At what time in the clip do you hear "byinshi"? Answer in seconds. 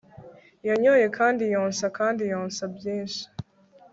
2.75-3.23